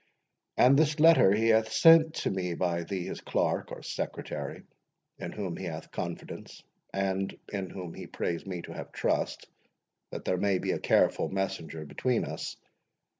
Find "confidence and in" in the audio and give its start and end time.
5.91-7.69